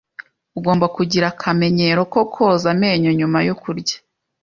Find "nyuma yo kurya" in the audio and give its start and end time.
3.19-3.97